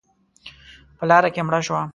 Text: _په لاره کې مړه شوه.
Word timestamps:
_په 0.97 1.03
لاره 1.09 1.29
کې 1.33 1.41
مړه 1.47 1.59
شوه. 1.67 1.81